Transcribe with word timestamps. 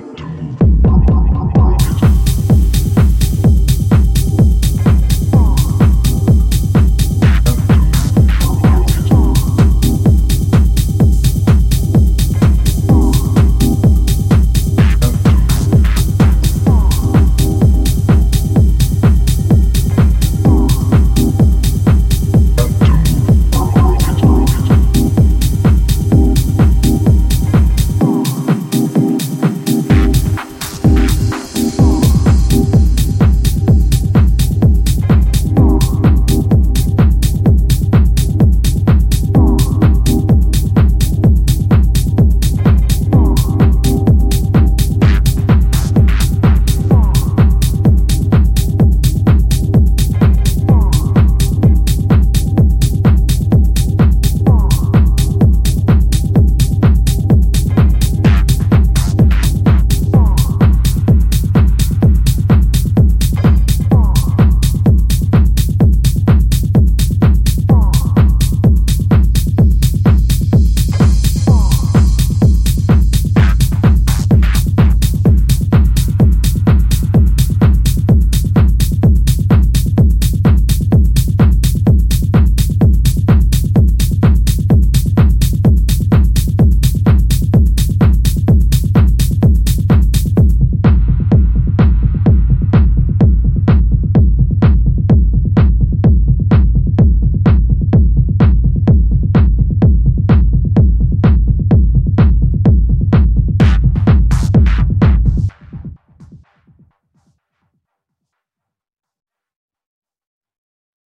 time 0.00 0.14
to 0.16 0.27